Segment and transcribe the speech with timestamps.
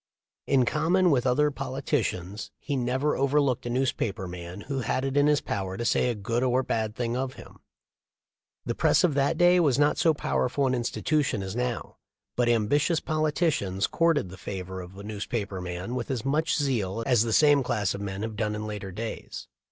[0.47, 5.27] In common with other politicians he never overlooked a newspaper man who had it in
[5.27, 7.59] his power to say a good or bad thing of him.
[8.65, 11.97] The press of that day was not so powerful an institution as now,
[12.35, 17.21] but ambitious politicians courted the favor of a newspaper man with as much zeal as
[17.21, 19.47] the same class of men have done in later days.